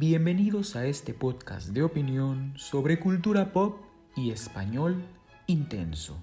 [0.00, 3.80] Bienvenidos a este podcast de opinión sobre cultura pop
[4.14, 5.04] y español
[5.48, 6.22] intenso.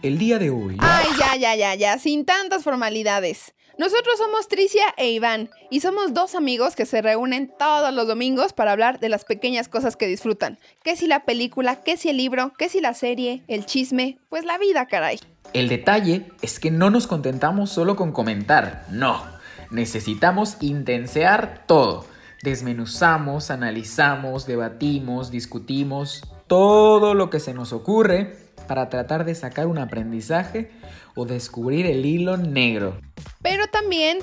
[0.00, 0.78] El día de hoy...
[0.78, 3.52] Ay, ya, ya, ya, ya, sin tantas formalidades.
[3.76, 8.54] Nosotros somos Tricia e Iván y somos dos amigos que se reúnen todos los domingos
[8.54, 10.58] para hablar de las pequeñas cosas que disfrutan.
[10.82, 11.82] ¿Qué si la película?
[11.82, 12.54] ¿Qué si el libro?
[12.56, 13.42] ¿Qué si la serie?
[13.48, 14.18] ¿El chisme?
[14.30, 15.20] Pues la vida, caray.
[15.52, 19.22] El detalle es que no nos contentamos solo con comentar, no.
[19.70, 22.06] Necesitamos intensear todo.
[22.42, 29.78] Desmenuzamos, analizamos, debatimos, discutimos todo lo que se nos ocurre para tratar de sacar un
[29.78, 30.70] aprendizaje
[31.14, 33.00] o descubrir el hilo negro.
[33.42, 34.18] Pero también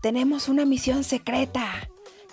[0.00, 1.66] tenemos una misión secreta.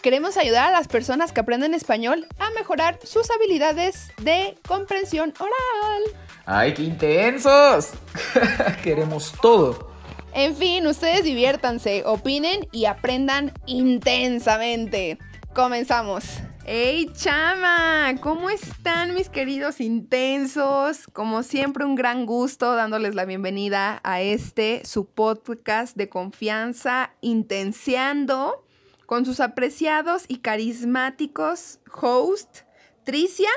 [0.04, 6.04] Queremos ayudar a las personas que aprenden español a mejorar sus habilidades de comprensión oral.
[6.46, 7.92] ¡Ay, qué intensos!
[8.84, 9.93] Queremos todo.
[10.36, 15.20] En fin, ustedes diviértanse, opinen y aprendan intensamente.
[15.54, 16.24] Comenzamos.
[16.66, 18.16] ¡Hey chama!
[18.20, 21.06] ¿Cómo están mis queridos intensos?
[21.14, 28.66] Como siempre un gran gusto dándoles la bienvenida a este su podcast de confianza Intenseando
[29.06, 32.62] con sus apreciados y carismáticos host
[33.04, 33.52] Tricia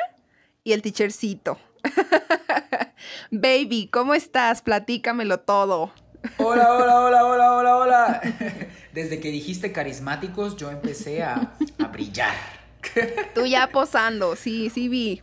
[0.63, 1.59] y el teachercito.
[3.31, 4.61] Baby, ¿cómo estás?
[4.61, 5.91] Platícamelo todo.
[6.39, 8.21] Hola, hola, hola, hola, hola, hola.
[8.93, 12.35] Desde que dijiste carismáticos, yo empecé a, a brillar.
[13.35, 15.23] Tú ya posando, sí, sí vi.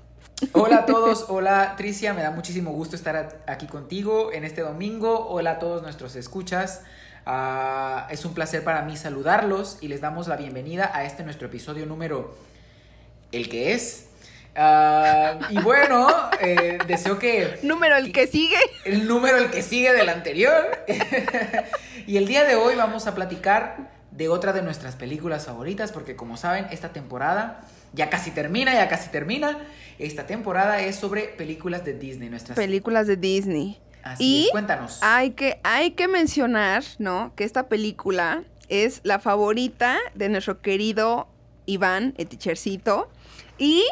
[0.51, 5.27] Hola a todos, hola Tricia, me da muchísimo gusto estar aquí contigo en este domingo.
[5.29, 6.81] Hola a todos nuestros escuchas.
[7.25, 11.47] Ah, es un placer para mí saludarlos y les damos la bienvenida a este nuestro
[11.47, 12.35] episodio número
[13.31, 14.07] el que es.
[14.55, 16.07] Ah, y bueno,
[16.39, 17.59] eh, deseo que...
[17.63, 18.57] Número el que sigue.
[18.85, 20.85] El número el que sigue del anterior.
[22.07, 26.15] y el día de hoy vamos a platicar de otra de nuestras películas favoritas, porque
[26.15, 27.61] como saben, esta temporada
[27.93, 29.57] ya casi termina, ya casi termina.
[29.99, 33.79] Esta temporada es sobre películas de Disney, nuestras películas de Disney.
[34.03, 34.99] Así y es, cuéntanos.
[35.01, 37.33] Hay que, hay que mencionar, ¿no?
[37.35, 41.27] Que esta película es la favorita de nuestro querido
[41.65, 43.09] Iván, el teachercito.
[43.57, 43.83] Y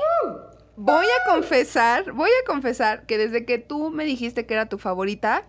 [0.84, 4.78] voy a confesar, voy a confesar que desde que tú me dijiste que era tu
[4.78, 5.44] favorita,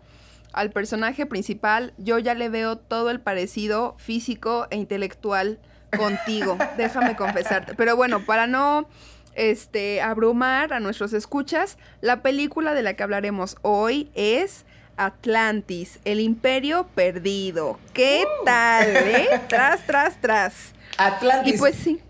[0.53, 5.59] al personaje principal, yo ya le veo todo el parecido físico e intelectual
[5.97, 6.59] contigo.
[6.77, 7.75] Déjame confesarte.
[7.75, 8.87] Pero bueno, para no
[9.35, 14.67] este, abrumar a nuestros escuchas, la película de la que hablaremos hoy es
[14.99, 17.79] Atlantis, el imperio perdido.
[17.95, 18.45] ¿Qué Uh.
[18.45, 19.41] tal, eh?
[19.49, 20.55] Tras, tras, tras.
[20.99, 21.55] Atlantis.
[21.55, 22.01] Y pues sí.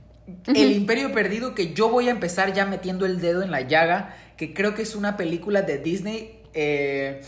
[0.46, 4.14] El Imperio Perdido, que yo voy a empezar ya metiendo el dedo en la llaga,
[4.36, 7.22] que creo que es una película de Disney eh,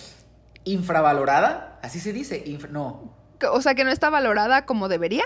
[0.64, 3.14] infravalorada, así se dice, no,
[3.52, 5.24] O sea, que no está valorada como debería.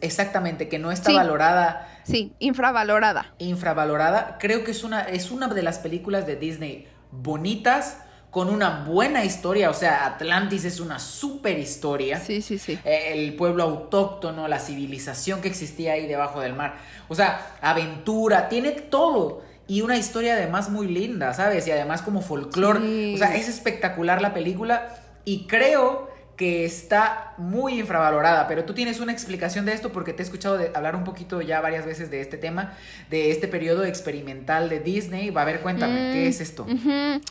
[0.00, 1.16] exactamente, que no está Sí.
[1.16, 3.34] valorada, Sí, infravalorada.
[3.38, 4.38] infravalorada.
[4.40, 7.98] Creo que es una, es una de las películas de Disney bonitas,
[8.34, 12.18] con una buena historia, o sea, Atlantis es una super historia.
[12.18, 12.76] Sí, sí, sí.
[12.84, 16.74] Eh, el pueblo autóctono, la civilización que existía ahí debajo del mar.
[17.08, 19.42] O sea, aventura, tiene todo.
[19.68, 21.68] Y una historia además muy linda, ¿sabes?
[21.68, 22.80] Y además como folclore.
[22.80, 23.12] Sí.
[23.14, 24.88] O sea, es espectacular la película
[25.24, 30.22] y creo que está muy infravalorada, pero tú tienes una explicación de esto porque te
[30.22, 32.72] he escuchado de- hablar un poquito ya varias veces de este tema,
[33.08, 35.30] de este periodo experimental de Disney.
[35.30, 36.66] Va a ver, cuéntame, ¿qué Mm, es esto?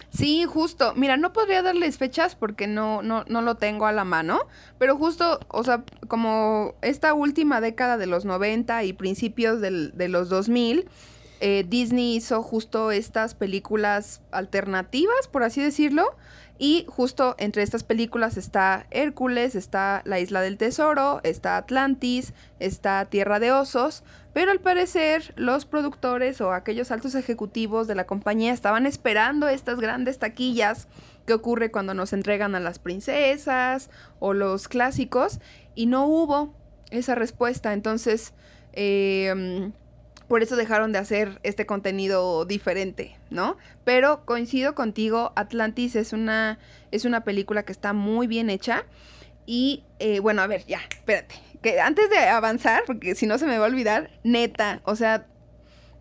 [0.09, 0.93] Sí, justo.
[0.95, 4.39] Mira, no podría darles fechas porque no, no, no lo tengo a la mano,
[4.77, 10.07] pero justo, o sea, como esta última década de los 90 y principios del- de
[10.07, 10.87] los 2000,
[11.41, 16.15] eh, Disney hizo justo estas películas alternativas, por así decirlo.
[16.59, 23.05] Y justo entre estas películas está Hércules, está La Isla del Tesoro, está Atlantis, está
[23.05, 24.03] Tierra de Osos,
[24.33, 29.79] pero al parecer los productores o aquellos altos ejecutivos de la compañía estaban esperando estas
[29.79, 30.87] grandes taquillas
[31.25, 33.89] que ocurre cuando nos entregan a las princesas
[34.19, 35.39] o los clásicos
[35.75, 36.53] y no hubo
[36.91, 37.73] esa respuesta.
[37.73, 38.33] Entonces,
[38.73, 39.71] eh,
[40.27, 43.57] por eso dejaron de hacer este contenido diferente, ¿no?
[43.83, 46.59] Pero coincido contigo, Atlantis es una,
[46.91, 48.85] es una película que está muy bien hecha.
[49.45, 51.35] Y eh, bueno, a ver, ya, espérate.
[51.61, 55.27] Que antes de avanzar, porque si no se me va a olvidar, neta, o sea,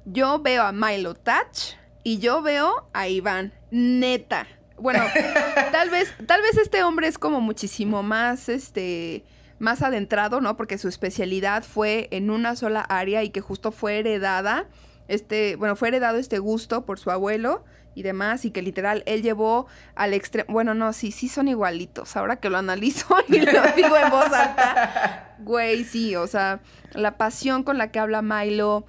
[0.05, 4.47] yo veo a Milo Touch y yo veo a Iván, neta.
[4.79, 5.05] Bueno,
[5.73, 9.25] tal vez, tal vez este hombre es como muchísimo más, este,
[9.63, 10.57] más adentrado, ¿no?
[10.57, 14.67] Porque su especialidad fue en una sola área y que justo fue heredada,
[15.07, 17.65] este, bueno, fue heredado este gusto por su abuelo
[17.95, 22.17] y demás, y que literal él llevó al extremo, bueno, no, sí, sí son igualitos,
[22.17, 26.61] ahora que lo analizo y lo digo en voz alta, güey, sí, o sea,
[26.93, 28.85] la pasión con la que habla Milo,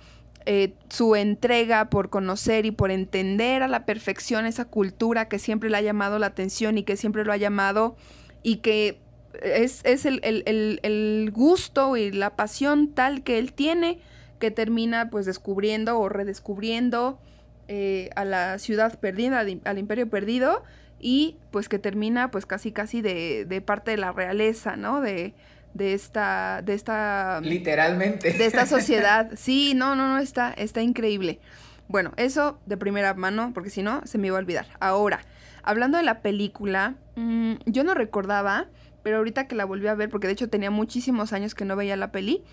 [0.45, 5.69] eh, su entrega por conocer y por entender a la perfección esa cultura que siempre
[5.69, 7.95] le ha llamado la atención y que siempre lo ha llamado
[8.41, 9.02] y que
[9.41, 13.99] es, el, gusto y la pasión tal que él tiene
[14.39, 17.19] que termina pues descubriendo o redescubriendo
[17.67, 20.63] eh, a la ciudad perdida, al, imperio perdido
[20.99, 25.01] y pues que termina pues casi casi de, de parte de la realeza, ¿no?
[25.01, 25.33] De,
[25.73, 27.41] de esta, de esta...
[27.41, 28.33] Literalmente.
[28.33, 29.31] De esta sociedad.
[29.37, 31.39] Sí, no, no, no, está, está increíble.
[31.87, 34.67] Bueno, eso de primera mano, porque si no, se me iba a olvidar.
[34.79, 35.21] Ahora,
[35.63, 38.67] hablando de la película, mm, yo no recordaba,
[39.03, 41.75] pero ahorita que la volví a ver, porque de hecho tenía muchísimos años que no
[41.75, 42.43] veía la peli,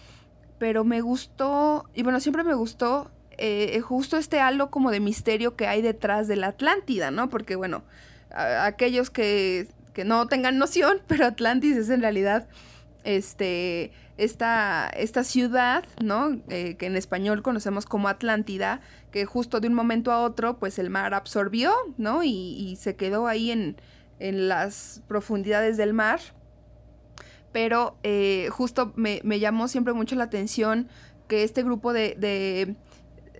[0.58, 5.56] pero me gustó, y bueno, siempre me gustó eh, justo este halo como de misterio
[5.56, 7.31] que hay detrás de la Atlántida, ¿no?
[7.31, 7.85] Porque bueno,
[8.31, 12.49] aquellos que, que no tengan noción, pero Atlantis es en realidad
[13.05, 16.41] este, esta, esta ciudad, ¿no?
[16.49, 18.81] Eh, que en español conocemos como Atlántida,
[19.11, 22.23] que justo de un momento a otro, pues el mar absorbió, ¿no?
[22.23, 23.76] Y, se quedó ahí en,
[24.19, 26.20] en, las profundidades del mar.
[27.52, 30.88] Pero eh, justo me, llamó siempre mucho la atención
[31.29, 32.76] que este grupo de,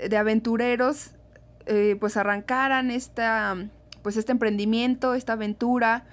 [0.01, 1.13] de, aventureros,
[1.67, 3.57] eh, pues arrancaran esta,
[4.03, 6.05] pues este emprendimiento, esta aventura,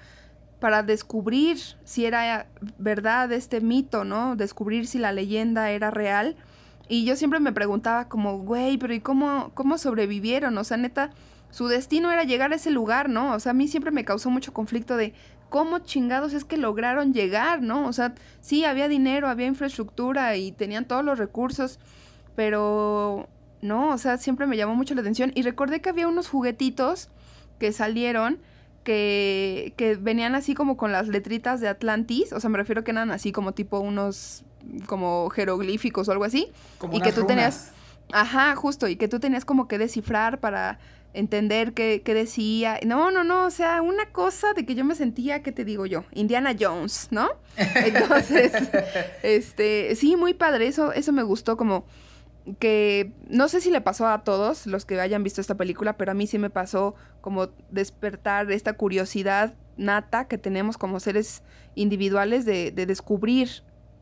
[0.60, 2.46] para descubrir si era
[2.78, 4.36] verdad este mito, ¿no?
[4.36, 6.36] Descubrir si la leyenda era real.
[6.88, 10.56] Y yo siempre me preguntaba como, güey, pero ¿y cómo, cómo sobrevivieron?
[10.58, 11.10] O sea, neta,
[11.50, 13.34] su destino era llegar a ese lugar, ¿no?
[13.34, 15.14] O sea, a mí siempre me causó mucho conflicto de
[15.48, 17.86] cómo chingados es que lograron llegar, ¿no?
[17.86, 21.78] O sea, sí, había dinero, había infraestructura y tenían todos los recursos,
[22.36, 23.28] pero
[23.60, 25.32] no, o sea, siempre me llamó mucho la atención.
[25.34, 27.08] Y recordé que había unos juguetitos
[27.58, 28.38] que salieron
[28.84, 33.10] que, venían así como con las letritas de Atlantis, o sea, me refiero que eran
[33.10, 34.44] así como tipo unos
[34.86, 36.50] como jeroglíficos o algo así,
[36.92, 37.72] y que tú tenías,
[38.12, 40.78] ajá, justo, y que tú tenías como que descifrar para
[41.18, 42.78] entender qué, qué, decía.
[42.86, 45.86] No, no, no, o sea, una cosa de que yo me sentía, ¿qué te digo
[45.86, 46.04] yo?
[46.12, 47.28] Indiana Jones, ¿no?
[47.56, 48.52] Entonces,
[49.22, 51.84] este, sí, muy padre, eso, eso me gustó como
[52.60, 56.12] que no sé si le pasó a todos los que hayan visto esta película, pero
[56.12, 61.42] a mí sí me pasó como despertar esta curiosidad nata que tenemos como seres
[61.74, 63.48] individuales de, descubrir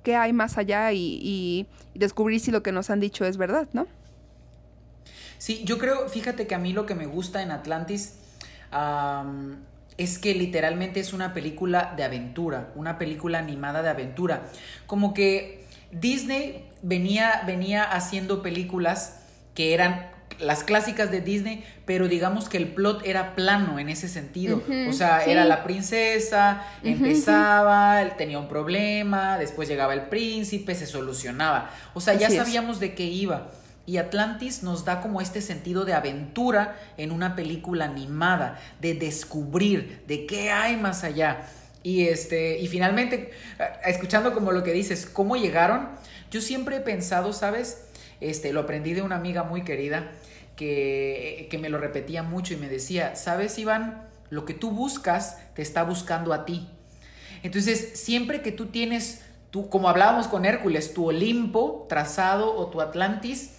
[0.03, 3.87] qué hay más allá y, descubrir si lo que nos han dicho es verdad, ¿no?
[5.39, 8.15] Sí, yo creo, fíjate que a mí lo que me gusta en Atlantis
[9.97, 14.49] es que literalmente es una película de aventura, una película animada de aventura.
[14.87, 19.21] Como que Disney venía, venía haciendo películas
[19.55, 24.09] que eran las clásicas de Disney, pero digamos que el plot era plano en ese
[24.09, 24.63] sentido.
[24.89, 31.71] o sea, era la princesa, empezaba, tenía un problema, después llegaba el príncipe, se solucionaba.
[31.95, 33.49] O sea, ya sabíamos de qué iba.
[33.87, 40.03] Y Atlantis nos da como este sentido de aventura en una película animada, de descubrir
[40.09, 41.47] de qué hay más allá.
[41.85, 43.31] Y este, y finalmente,
[43.85, 45.89] escuchando como lo que dices, cómo llegaron,
[46.33, 47.87] yo siempre he pensado, ¿sabes?
[48.21, 50.11] Este, lo aprendí de una amiga muy querida
[50.57, 54.03] que, que me lo repetía mucho y me decía, ¿sabes, Iván?
[54.31, 56.69] Lo que tú buscas te está buscando a ti.
[57.45, 59.23] Entonces, siempre que tú tienes,
[59.53, 63.53] tú, como hablábamos con Hércules, tu Olimpo trazado o tu Atlantis,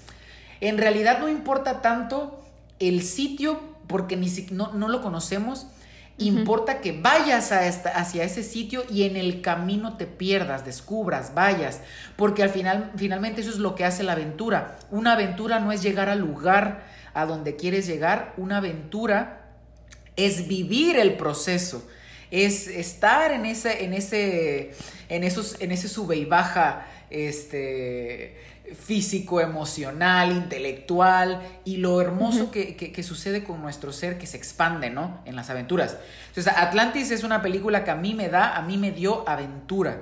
[0.62, 2.42] en realidad no importa tanto
[2.80, 5.68] el sitio porque ni no, no lo conocemos,
[6.20, 11.82] Importa que vayas a hacia ese sitio y en el camino te pierdas, descubras, vayas,
[12.16, 14.80] porque al final, finalmente eso es lo que hace la aventura.
[14.90, 19.52] Una aventura no es llegar al lugar a donde quieres llegar, una aventura
[20.16, 21.88] es vivir el proceso,
[22.32, 24.72] es estar en ese, en ese,
[25.10, 28.38] en esos, en ese sube y baja, este
[28.76, 35.22] físico, emocional, intelectual y lo hermoso que, sucede con nuestro ser que se expande, ¿no?
[35.26, 35.98] En las aventuras.
[36.30, 40.02] Entonces, Atlantis es una película que a mí me da, a mí me dio aventura.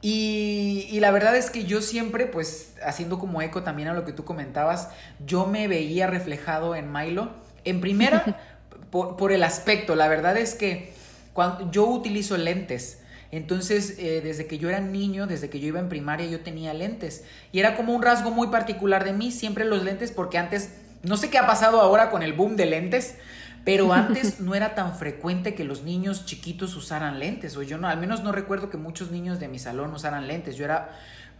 [0.00, 4.04] Y, y, la verdad es que yo siempre, pues, haciendo como eco también a lo
[4.04, 4.88] que tú comentabas,
[5.24, 7.30] yo me veía reflejado en Milo.
[7.64, 8.56] En primera,
[8.90, 10.92] por, por el aspecto, la verdad es que
[11.32, 13.01] cuando yo utilizo lentes,
[13.32, 16.74] entonces, eh, desde que yo era niño, desde que yo iba en primaria, yo tenía
[16.74, 17.24] lentes.
[17.50, 21.16] Y era como un rasgo muy particular de mí, siempre los lentes, porque antes, no
[21.16, 23.16] sé qué ha pasado ahora con el boom de lentes,
[23.64, 27.56] pero antes no era tan frecuente que los niños chiquitos usaran lentes.
[27.56, 30.56] O yo no, al menos no recuerdo que muchos niños de mi salón usaran lentes.
[30.56, 30.90] Yo era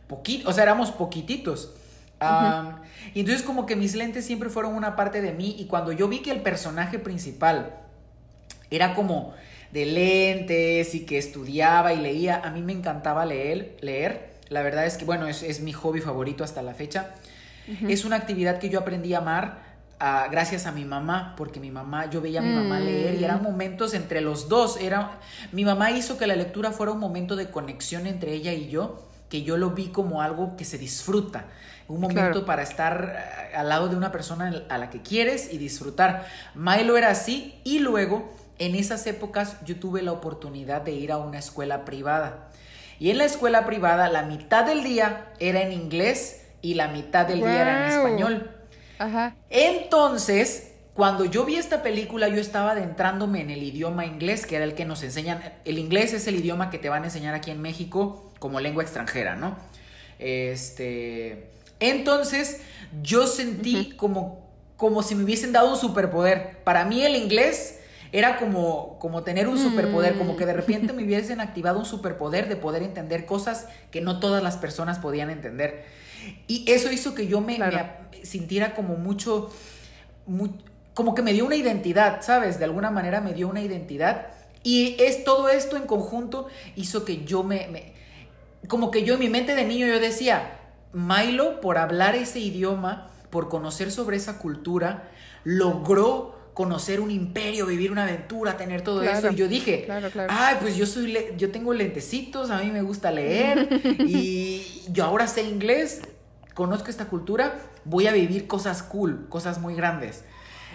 [0.08, 1.74] poquito, o sea, éramos poquititos.
[3.14, 6.08] Y entonces como que mis lentes siempre fueron una parte de mí y cuando yo
[6.08, 7.74] vi que el personaje principal
[8.70, 9.34] era como
[9.72, 14.32] de lentes y que estudiaba y leía, a mí me encantaba leer, leer.
[14.48, 17.14] La verdad es que, bueno, es, mi hobby favorito hasta la fecha.
[17.88, 19.72] Es una actividad que yo aprendí a amar
[20.30, 23.40] gracias a mi mamá, porque mi mamá, yo veía a mi mamá leer y eran
[23.40, 23.44] mm.
[23.44, 24.76] momentos entre los dos.
[24.80, 25.20] Era,
[25.52, 29.08] mi mamá hizo que la lectura fuera un momento de conexión entre ella y yo,
[29.28, 31.46] que yo lo vi como algo que se disfruta,
[31.88, 35.58] un momento para estar eh, al lado de una persona a la que quieres y
[35.58, 36.26] disfrutar.
[36.54, 41.18] Milo era así y luego en esas épocas yo tuve la oportunidad de ir a
[41.18, 42.48] una escuela privada.
[42.98, 47.26] Y en la escuela privada la mitad del día era en inglés y la mitad
[47.26, 48.50] del día era en español.
[49.50, 54.64] Entonces, cuando yo vi esta película, yo estaba adentrándome en el idioma inglés, que era
[54.64, 55.42] el que nos enseñan.
[55.64, 58.82] El inglés es el idioma que te van a enseñar aquí en México como lengua
[58.82, 59.56] extranjera, ¿no?
[60.18, 61.50] Este.
[61.80, 62.60] Entonces,
[63.02, 66.58] yo sentí como, como si me hubiesen dado un superpoder.
[66.62, 67.80] Para mí, el inglés
[68.12, 72.48] era como, como tener un superpoder, como que de repente me hubiesen activado un superpoder
[72.48, 75.84] de poder entender cosas que no todas las personas podían entender.
[76.46, 77.58] Y eso hizo que yo me,
[78.22, 79.50] sintiera como mucho,
[80.94, 82.58] como que me dio una identidad, ¿sabes?
[82.58, 84.28] De alguna manera me dio una identidad.
[84.62, 87.94] Y es todo esto en conjunto hizo que yo me,
[88.68, 90.58] como que yo en mi mente de niño yo decía,
[90.92, 95.08] Milo por hablar ese idioma, por conocer sobre esa cultura,
[95.44, 99.30] logró conocer un imperio, vivir una aventura, tener todo eso.
[99.30, 99.86] Y yo dije,
[100.28, 103.68] ay, pues yo soy, yo tengo lentecitos, a mí me gusta leer
[103.98, 106.02] y yo ahora sé inglés,
[106.54, 107.54] conozco esta cultura,
[107.84, 110.24] voy a vivir cosas cool, cosas muy grandes.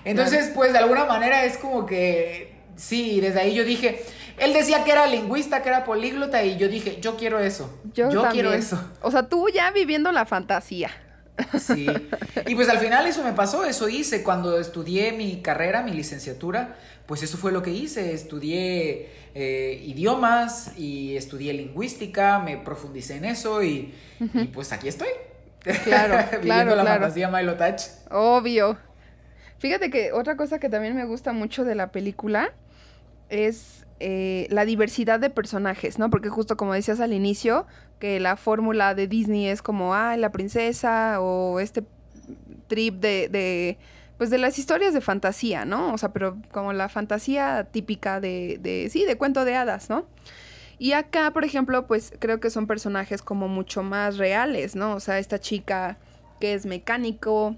[0.04, 4.04] Entonces, pues de alguna manera es como que, sí, desde ahí yo dije,
[4.38, 7.82] él decía que era lingüista, que era políglota y yo dije, yo quiero eso.
[7.94, 8.80] Yo, quiero eso.
[9.02, 10.92] O sea, tú ya viviendo la fantasía.
[11.60, 11.88] Sí.
[12.46, 14.24] Y pues al final eso me pasó, eso hice.
[14.24, 16.76] Cuando estudié mi carrera, mi licenciatura,
[17.06, 18.14] pues eso fue lo que hice.
[18.14, 25.10] Estudié eh, idiomas y estudié lingüística, me profundicé en eso y, y pues aquí estoy.
[25.84, 27.82] Claro, claro, la fantasía Milo Touch.
[28.10, 28.78] Obvio.
[29.60, 32.54] Fíjate que otra cosa que también me gusta mucho de la película
[33.30, 36.10] es eh, la diversidad de personajes, ¿no?
[36.10, 37.66] Porque justo como decías al inicio,
[38.00, 41.84] que la fórmula de Disney es como, ah, la princesa o este
[42.68, 43.78] trip de, de,
[44.18, 45.94] pues de las historias de fantasía, ¿no?
[45.94, 50.06] O sea, pero como la fantasía típica de, de, sí, de cuento de hadas, ¿no?
[50.80, 54.94] Y acá, por ejemplo, pues creo que son personajes como mucho más reales, ¿no?
[54.94, 55.98] O sea, esta chica
[56.40, 57.56] que es mecánico,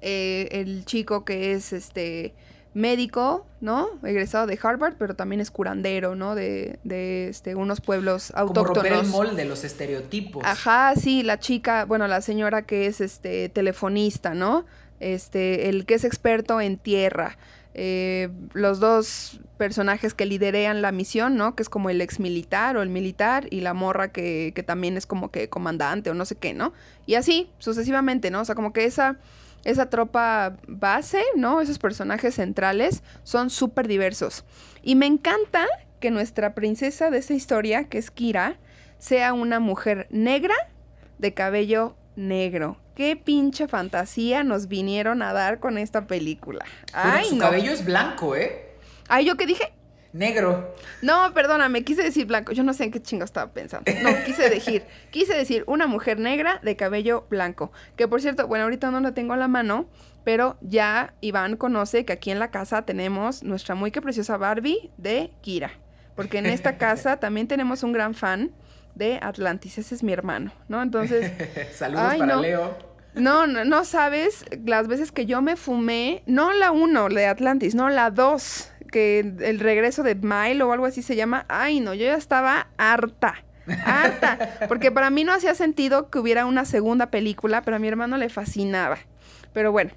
[0.00, 2.34] eh, el chico que es este
[2.74, 3.88] médico, ¿no?
[4.04, 6.34] Egresado de Harvard, pero también es curandero, ¿no?
[6.34, 8.68] De, de este, unos pueblos autóctonos.
[8.68, 10.44] Como romper el molde, los estereotipos.
[10.44, 14.66] Ajá, sí, la chica, bueno, la señora que es este telefonista, ¿no?
[15.00, 17.38] Este, el que es experto en tierra.
[17.74, 21.54] Eh, los dos personajes que liderean la misión, ¿no?
[21.54, 24.96] Que es como el ex militar o el militar y la morra que, que también
[24.96, 26.72] es como que comandante o no sé qué, ¿no?
[27.06, 28.40] Y así, sucesivamente, ¿no?
[28.40, 29.18] O sea, como que esa,
[29.64, 31.60] esa tropa base, ¿no?
[31.60, 34.44] Esos personajes centrales son súper diversos.
[34.82, 35.66] Y me encanta
[36.00, 38.58] que nuestra princesa de esa historia, que es Kira,
[38.98, 40.54] sea una mujer negra
[41.18, 46.64] de cabello negro qué pinche fantasía nos vinieron a dar con esta película.
[46.92, 48.74] Ay, su cabello es blanco, ¿eh?
[49.06, 49.72] Ay, ¿yo qué dije?
[50.12, 50.74] Negro.
[51.02, 52.52] No, perdóname, quise decir blanco.
[52.52, 53.90] Yo no sé en qué chingo estaba pensando.
[54.02, 57.72] No, quise decir, quise decir una mujer negra de cabello blanco.
[57.96, 59.86] Que por cierto, bueno, ahorita no la tengo a la mano,
[60.24, 64.90] pero ya Iván conoce que aquí en la casa tenemos nuestra muy que preciosa Barbie
[64.96, 65.72] de Kira.
[66.16, 68.52] Porque en esta casa también tenemos un gran fan
[68.94, 69.78] de Atlantis.
[69.78, 70.82] Ese es mi hermano, ¿no?
[70.82, 71.32] Entonces.
[71.74, 72.88] Saludos para Leo.
[73.14, 77.26] No, no, no sabes las veces que yo me fumé, no la uno, la de
[77.26, 81.46] Atlantis, no la dos, que el regreso de Mile o algo así se llama.
[81.48, 83.44] Ay, no, yo ya estaba harta.
[83.84, 84.38] Harta.
[84.68, 88.16] Porque para mí no hacía sentido que hubiera una segunda película, pero a mi hermano
[88.16, 88.98] le fascinaba.
[89.52, 89.92] Pero bueno,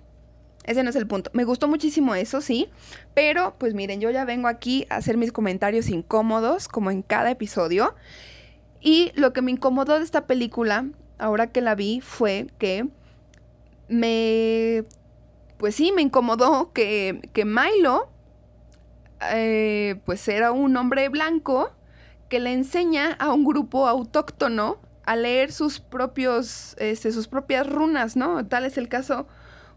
[0.65, 1.31] ese no es el punto.
[1.33, 2.69] Me gustó muchísimo eso, sí.
[3.13, 7.31] Pero, pues miren, yo ya vengo aquí a hacer mis comentarios incómodos, como en cada
[7.31, 7.95] episodio.
[8.79, 10.85] Y lo que me incomodó de esta película,
[11.17, 12.87] ahora que la vi, fue que
[13.87, 14.83] me,
[15.57, 18.09] pues sí, me incomodó que, que Milo,
[19.29, 21.71] eh, pues era un hombre blanco
[22.29, 28.15] que le enseña a un grupo autóctono a leer sus propios, este, sus propias runas,
[28.15, 28.45] ¿no?
[28.45, 29.27] Tal es el caso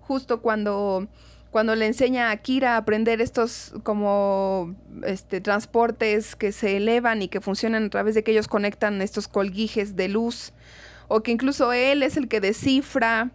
[0.01, 1.09] justo cuando,
[1.51, 4.75] cuando le enseña a Kira a aprender estos como
[5.05, 9.29] este, transportes que se elevan y que funcionan a través de que ellos conectan estos
[9.29, 10.53] colguijes de luz
[11.09, 13.31] o que incluso él es el que descifra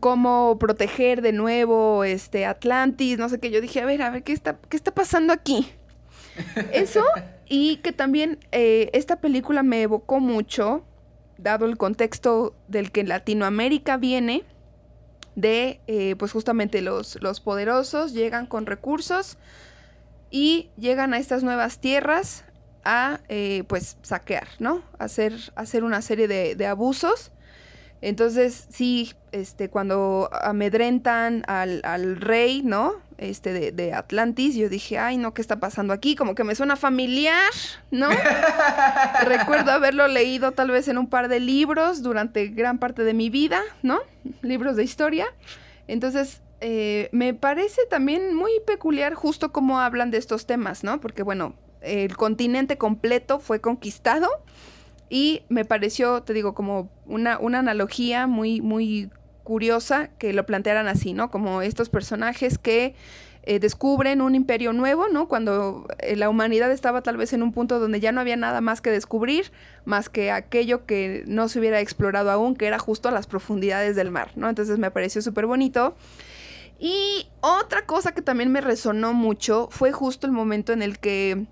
[0.00, 3.50] cómo proteger de nuevo este Atlantis, no sé qué.
[3.50, 5.68] Yo dije, a ver, a ver, ¿qué está, qué está pasando aquí?
[6.72, 7.04] Eso,
[7.48, 10.84] y que también eh, esta película me evocó mucho,
[11.38, 14.44] dado el contexto del que Latinoamérica viene,
[15.36, 19.36] de eh, pues justamente los, los poderosos llegan con recursos
[20.30, 22.44] y llegan a estas nuevas tierras
[22.84, 24.82] a eh, pues saquear, ¿no?
[24.98, 27.32] Hacer, hacer una serie de, de abusos
[28.04, 32.92] entonces, sí, este, cuando amedrentan al, al rey, ¿no?
[33.16, 36.14] Este, de, de, Atlantis, yo dije, ay, no, ¿qué está pasando aquí?
[36.14, 37.50] Como que me suena familiar,
[37.90, 38.10] ¿no?
[39.24, 43.30] Recuerdo haberlo leído tal vez en un par de libros durante gran parte de mi
[43.30, 44.00] vida, ¿no?
[44.42, 45.26] Libros de historia.
[45.88, 51.00] Entonces, eh, me parece también muy peculiar justo cómo hablan de estos temas, ¿no?
[51.00, 54.28] Porque, bueno, el continente completo fue conquistado
[55.08, 59.10] y me pareció, te digo, como una, una analogía muy, muy
[59.44, 61.30] curiosa que lo plantearan así, ¿no?
[61.30, 62.94] Como estos personajes que
[63.46, 65.28] eh, descubren un imperio nuevo, ¿no?
[65.28, 68.62] Cuando eh, la humanidad estaba tal vez en un punto donde ya no había nada
[68.62, 69.52] más que descubrir,
[69.84, 73.96] más que aquello que no se hubiera explorado aún, que era justo a las profundidades
[73.96, 74.48] del mar, ¿no?
[74.48, 75.94] Entonces me pareció súper bonito.
[76.78, 81.46] Y otra cosa que también me resonó mucho fue justo el momento en el que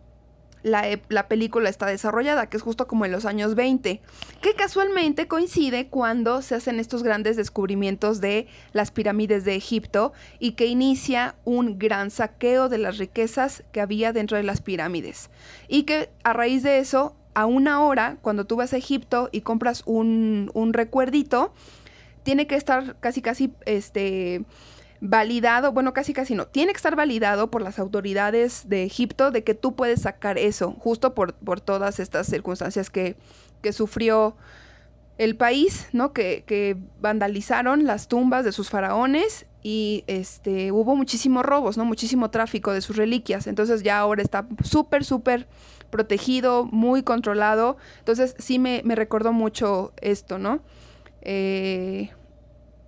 [0.63, 4.01] la, película está desarrollada, que es justo como en los años 20,
[4.41, 10.53] que casualmente coincide cuando se hacen estos grandes descubrimientos de las pirámides de Egipto y
[10.53, 15.31] que inicia un gran saqueo de las riquezas que había dentro de las pirámides.
[15.69, 19.41] Y que a raíz de eso, a una hora, cuando tú vas a Egipto y
[19.41, 21.53] compras un, un recuerdito,
[22.23, 24.45] tiene que estar casi casi este
[25.05, 29.43] validado, bueno, casi casi no, tiene que estar validado por las autoridades de Egipto de
[29.43, 33.17] que tú puedes sacar eso, justo por, por todas estas circunstancias que,
[33.63, 34.37] que sufrió
[35.19, 36.13] el país, ¿no?
[36.13, 41.85] Que, que, vandalizaron las tumbas de sus faraones y este, hubo muchísimos robos, ¿no?
[41.85, 43.49] Muchísimo tráfico de sus reliquias.
[43.49, 45.49] Entonces ya ahora está súper, súper
[45.91, 47.77] protegido, muy controlado.
[47.99, 50.61] Entonces sí me, me recordó mucho esto, ¿no?
[51.23, 52.11] Eh,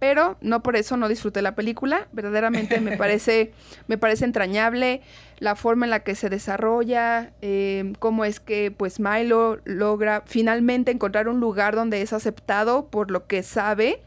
[0.04, 2.08] pero no por eso no disfruté la película.
[2.12, 3.52] Verdaderamente me parece,
[3.88, 5.00] me parece entrañable
[5.38, 10.90] la forma en la que se desarrolla, eh, cómo es que pues Milo logra finalmente
[10.90, 14.02] encontrar un lugar donde es aceptado por lo que sabe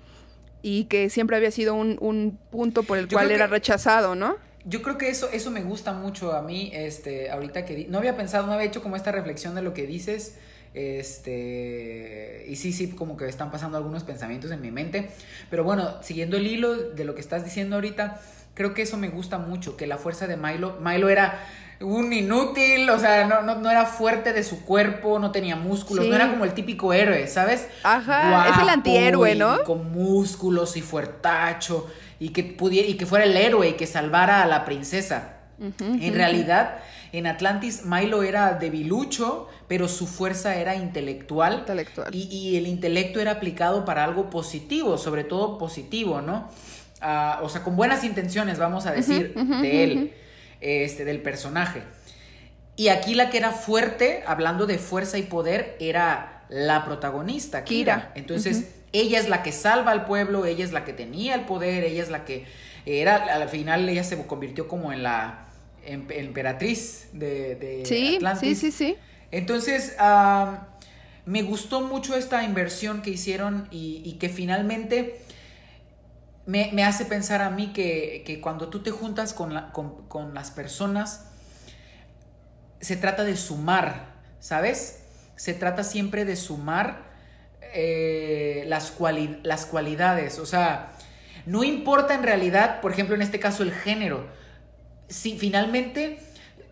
[0.62, 4.36] y que siempre había sido un, punto por el cual era rechazado, ¿no?
[4.66, 8.16] Yo creo que eso, eso me gusta mucho a mí, este, ahorita que no había
[8.16, 10.38] pensado, no había hecho como esta reflexión de lo que dices.
[10.78, 15.10] Este, y sí, sí, como que están pasando algunos pensamientos en mi mente.
[15.50, 18.22] Pero bueno, siguiendo el hilo de lo que estás diciendo ahorita,
[18.54, 21.40] creo que eso me gusta mucho, que la fuerza de Milo, Milo era
[21.80, 26.14] un inútil, o sea, no, no, era fuerte de su cuerpo, no tenía músculos, no
[26.14, 27.68] era como el típico héroe, ¿sabes?
[27.82, 29.64] Ajá, es el antihéroe, ¿no?
[29.64, 31.88] con músculos y fuertacho,
[32.20, 35.34] y que, pudiera, y que fuera el héroe y que salvara a la princesa.
[35.80, 36.78] en realidad
[37.12, 41.60] en Atlantis, Milo era debilucho, pero su fuerza era intelectual.
[41.60, 42.14] Intelectual.
[42.14, 46.50] Y, el intelecto era aplicado para algo positivo, sobre todo positivo, ¿no?
[47.02, 50.14] Ah, o sea, con buenas intenciones, vamos a decir, de él,
[50.62, 51.84] este, del personaje.
[52.76, 58.12] Y aquí la que era fuerte, hablando de fuerza y poder, era la protagonista, Kira.
[58.16, 61.84] Entonces, ella es la que salva al pueblo, ella es la que tenía el poder,
[61.84, 62.46] ella es la que
[62.86, 65.47] era, al final ella se convirtió como en la
[65.88, 68.60] emperatriz de, de sí, Atlantis.
[68.60, 68.96] Sí, sí, sí.
[69.32, 69.96] Entonces,
[71.26, 75.22] me gustó mucho esta inversión que hicieron y, que finalmente
[76.46, 79.72] me, hace pensar a mí que, cuando tú te juntas con,
[80.08, 81.26] con, las personas,
[82.80, 85.04] se trata de sumar, ¿sabes?
[85.36, 87.08] Se trata siempre de sumar
[87.74, 88.94] eh, las,
[89.44, 90.40] las cualidades.
[90.40, 90.94] O sea,
[91.46, 94.26] no importa en realidad, por ejemplo, en este caso, el género
[95.08, 96.20] si finalmente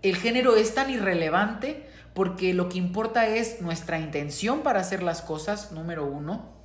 [0.02, 5.22] el género es tan irrelevante porque lo que importa es nuestra intención para hacer las
[5.22, 6.56] cosas, número uno,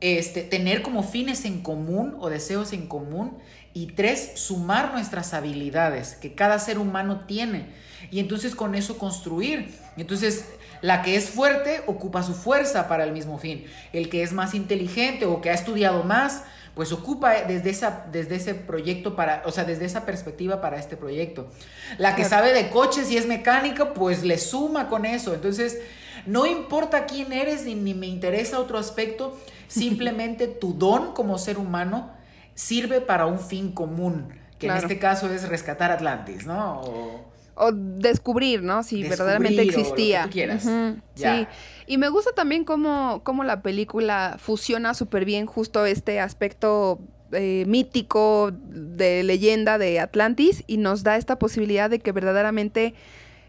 [0.00, 3.38] este, tener como fines en común o deseos en común
[3.72, 7.66] y tres, sumar nuestras habilidades que cada ser humano tiene
[8.10, 9.74] y entonces con eso construir.
[9.96, 10.44] Entonces,
[10.82, 13.64] la que es fuerte ocupa su fuerza para el mismo fin.
[13.92, 18.36] El que es más inteligente o que ha estudiado más pues ocupa desde, esa, desde
[18.36, 21.48] ese proyecto para, o sea, desde esa perspectiva para este proyecto.
[21.98, 25.34] La que sabe de coches y es mecánica, pues le suma con eso.
[25.34, 25.80] Entonces,
[26.26, 32.10] no importa quién eres ni, me interesa otro aspecto, simplemente tu don como ser humano
[32.54, 36.80] sirve para un fin común, que en este caso es rescatar Atlantis, ¿no?
[36.80, 37.33] o
[37.72, 38.82] descubrir, ¿no?
[38.82, 40.28] Si verdaderamente existía.
[41.14, 41.46] Sí.
[41.86, 46.98] Y me gusta también cómo, cómo la película fusiona súper bien justo este aspecto
[47.32, 52.94] eh, mítico de leyenda de Atlantis y nos da esta posibilidad de que verdaderamente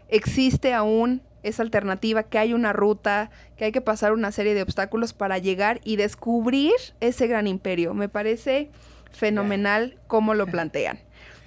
[0.08, 4.62] existe aún esa alternativa, que hay una ruta, que hay que pasar una serie de
[4.62, 7.94] obstáculos para llegar y descubrir ese gran imperio.
[7.94, 8.70] Me parece
[9.12, 10.98] fenomenal cómo lo plantean.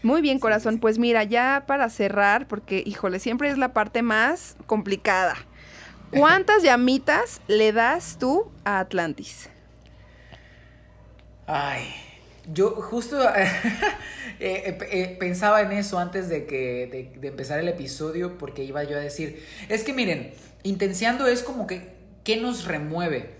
[0.03, 0.79] Muy bien, corazón.
[0.79, 5.35] Pues mira, ya para cerrar, porque, híjole, siempre es la parte más complicada.
[6.11, 9.49] ¿Cuántas llamitas le das tú a Atlantis?
[11.47, 11.83] Ay,
[12.53, 13.51] yo justo eh,
[14.39, 18.97] eh, eh, pensaba en eso antes de, que, de, empezar el episodio, porque iba yo
[18.97, 20.31] a decir, es que miren,
[20.63, 23.38] Intenciando es como que, ¿qué nos remueve?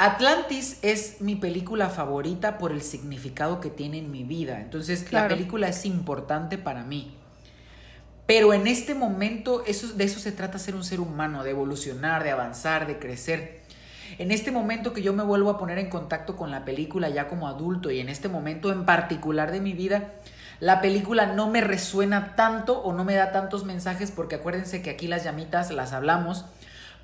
[0.00, 4.60] Atlantis es mi película favorita por el significado que tiene en mi vida.
[4.60, 7.16] Entonces, la película es importante para mí.
[8.24, 12.22] Pero en este momento, eso, de eso se trata ser un ser humano, de evolucionar,
[12.22, 13.62] de avanzar, de crecer.
[14.18, 17.26] En este momento que yo me vuelvo a poner en contacto con la película ya
[17.26, 20.12] como adulto y en este momento en particular de mi vida,
[20.60, 24.90] la película no me resuena tanto o no me da tantos mensajes porque acuérdense que
[24.90, 26.44] aquí las llamitas las hablamos.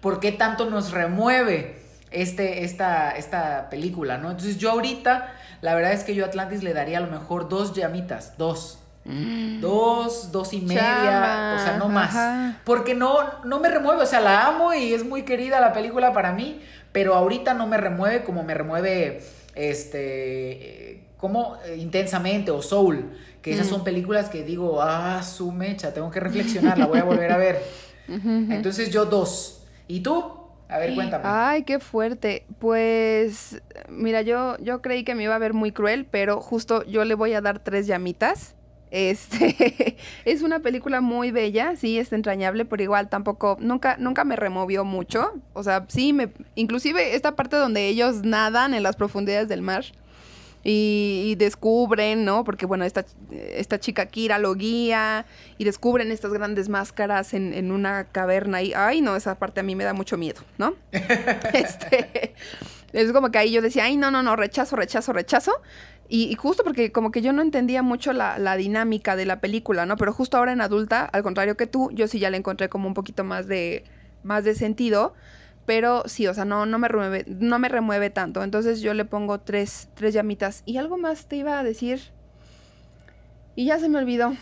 [0.00, 1.83] ¿Por qué tanto nos remueve?
[2.14, 4.30] Este, esta, esta película, ¿no?
[4.30, 7.48] Entonces yo ahorita, la verdad es que yo a Atlantis le daría a lo mejor
[7.48, 8.78] dos llamitas, dos.
[9.04, 9.60] Mm.
[9.60, 12.56] Dos, dos y media, o sea, no más.
[12.64, 16.12] Porque no, no me remueve, o sea, la amo y es muy querida la película
[16.14, 19.22] para mí, pero ahorita no me remueve como me remueve,
[19.54, 23.10] este, como eh, intensamente o Soul,
[23.42, 23.70] que esas mm.
[23.70, 27.36] son películas que digo, ah, su mecha, tengo que reflexionar, la voy a volver a
[27.36, 27.62] ver.
[28.08, 29.64] Entonces yo dos.
[29.86, 30.33] ¿Y tú?
[30.68, 31.24] A ver, cuéntame.
[31.26, 32.46] Ay, qué fuerte.
[32.58, 37.04] Pues, mira, yo, yo creí que me iba a ver muy cruel, pero justo yo
[37.04, 38.54] le voy a dar tres llamitas.
[38.90, 44.36] Este es una película muy bella, sí, es entrañable, pero igual tampoco, nunca, nunca me
[44.36, 45.32] removió mucho.
[45.52, 49.84] O sea, sí, me, inclusive esta parte donde ellos nadan en las profundidades del mar
[50.64, 52.42] y, descubren, ¿no?
[52.42, 55.26] Porque bueno, esta, esta chica Kira lo guía
[55.58, 59.62] y descubren estas grandes máscaras en, en, una caverna y, ay, no, esa parte a
[59.62, 60.74] mí me da mucho miedo, ¿no?
[61.52, 62.34] este,
[62.94, 65.52] es como que ahí yo decía, ay, no, no, no, rechazo, rechazo, rechazo.
[66.08, 69.86] Y, justo porque como que yo no entendía mucho la, la, dinámica de la película,
[69.86, 69.96] ¿no?
[69.96, 72.88] Pero justo ahora en adulta, al contrario que tú, yo sí ya le encontré como
[72.88, 73.84] un poquito más de,
[74.22, 75.14] más de sentido.
[75.66, 78.42] Pero sí, o sea, no, no, me remueve, no me remueve tanto.
[78.42, 80.62] Entonces yo le pongo tres, tres llamitas.
[80.66, 82.00] Y algo más te iba a decir.
[83.56, 84.34] Y ya se me olvidó.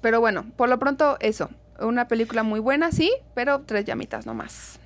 [0.00, 1.50] Pero bueno, por lo pronto eso.
[1.80, 4.78] Una película muy buena, sí, pero tres llamitas nomás.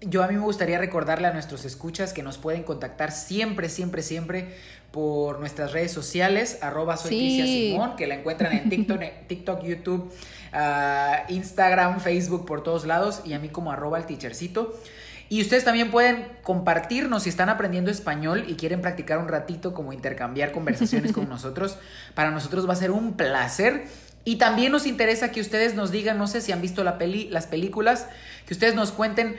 [0.00, 4.02] Yo a mí me gustaría recordarle a nuestros escuchas que nos pueden contactar siempre, siempre,
[4.02, 4.54] siempre
[4.90, 10.12] por nuestras redes sociales, arroba soy Simón, que la encuentran en TikTok, TikTok YouTube,
[10.52, 14.74] ah, Instagram, Facebook, por todos lados, y a mí como arroba el teachercito.
[15.28, 19.92] Y ustedes también pueden compartirnos si están aprendiendo español y quieren practicar un ratito, como
[19.92, 21.78] intercambiar conversaciones con nosotros.
[22.14, 23.84] Para nosotros va a ser un placer.
[24.24, 27.28] Y también nos interesa que ustedes nos digan, no sé si han visto la peli,
[27.30, 28.08] las películas,
[28.44, 29.36] que ustedes nos cuenten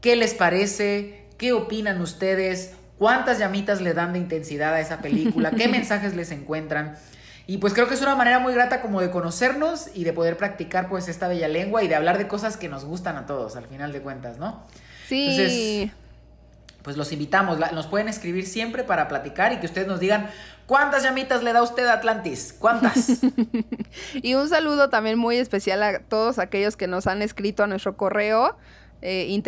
[0.00, 5.50] qué les parece, qué opinan ustedes, cuántas llamitas le dan de intensidad a esa película,
[5.50, 6.96] qué mensajes les encuentran.
[7.46, 10.36] Y pues creo que es una manera muy grata como de conocernos y de poder
[10.36, 13.56] practicar pues esta bella lengua y de hablar de cosas que nos gustan a todos
[13.56, 14.62] al final de cuentas, ¿no?
[15.06, 15.28] Sí.
[15.28, 15.90] Entonces,
[16.84, 20.28] pues los invitamos, nos pueden escribir siempre para platicar y que ustedes nos digan
[20.66, 23.20] cuántas llamitas le da usted a Atlantis, cuántas.
[24.14, 27.96] y un saludo también muy especial a todos aquellos que nos han escrito a nuestro
[27.96, 28.56] correo
[29.04, 29.42] eh,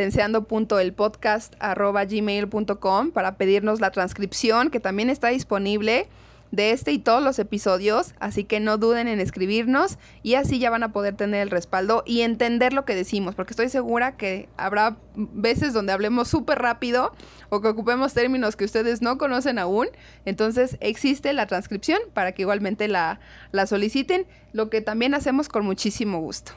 [2.09, 6.09] gmail.com para pedirnos la transcripción que también está disponible
[6.53, 10.71] de este y todos los episodios, así que no duden en escribirnos y así ya
[10.71, 14.49] van a poder tener el respaldo y entender lo que decimos, porque estoy segura que
[14.57, 17.13] habrá veces donde hablemos súper rápido
[17.49, 19.89] o que ocupemos términos que ustedes no conocen aún,
[20.25, 23.21] entonces existe la transcripción para que igualmente la,
[23.53, 26.53] la soliciten, lo que también hacemos con muchísimo gusto.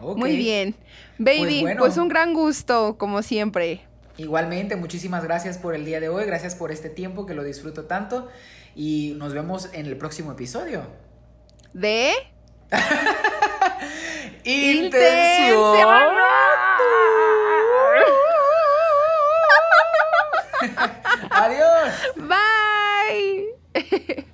[0.00, 0.74] Muy bien.
[1.18, 3.80] Baby, pues, pues un gran gusto, como siempre.
[4.18, 7.84] Igualmente, muchísimas gracias por el día de hoy, gracias por este tiempo que lo disfruto
[7.84, 8.28] tanto
[8.74, 10.82] y nos vemos en el próximo episodio.
[11.72, 12.12] De...
[14.44, 16.16] Intención.
[21.30, 21.92] Adiós.
[22.16, 23.46] Bye.